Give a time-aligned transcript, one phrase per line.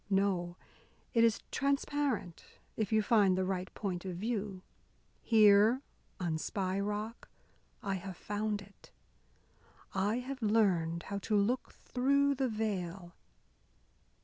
[0.09, 0.57] No,
[1.13, 2.43] it is transparent,
[2.75, 4.63] if you find the right point of view.
[5.21, 5.83] Here,
[6.19, 7.29] on Spy Rock,
[7.83, 8.89] I have found it.
[9.93, 13.13] I have learned how to look through the veil.